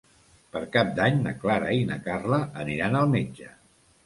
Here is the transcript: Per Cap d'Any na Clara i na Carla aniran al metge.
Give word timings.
Per 0.55 0.61
Cap 0.75 0.87
d'Any 0.99 1.19
na 1.25 1.33
Clara 1.43 1.75
i 1.81 1.83
na 1.91 1.99
Carla 2.09 2.41
aniran 2.65 2.99
al 3.03 3.13
metge. 3.15 3.53